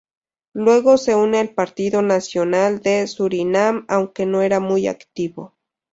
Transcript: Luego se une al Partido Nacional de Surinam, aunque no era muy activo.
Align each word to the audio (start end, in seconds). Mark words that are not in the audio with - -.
Luego 0.53 0.97
se 0.97 1.13
une 1.13 1.37
al 1.37 1.49
Partido 1.53 2.01
Nacional 2.01 2.79
de 2.81 3.05
Surinam, 3.05 3.85
aunque 3.87 4.25
no 4.25 4.41
era 4.41 4.59
muy 4.59 4.87
activo. 4.87 5.53